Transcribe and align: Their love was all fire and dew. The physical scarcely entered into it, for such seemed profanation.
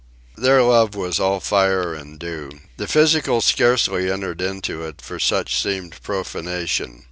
Their 0.35 0.63
love 0.63 0.95
was 0.95 1.19
all 1.19 1.39
fire 1.39 1.93
and 1.93 2.17
dew. 2.17 2.49
The 2.77 2.87
physical 2.87 3.39
scarcely 3.39 4.09
entered 4.11 4.41
into 4.41 4.81
it, 4.83 4.99
for 4.99 5.19
such 5.19 5.61
seemed 5.61 6.01
profanation. 6.01 6.99